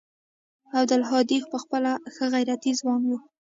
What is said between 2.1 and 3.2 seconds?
ښه غيرتي ځوان و.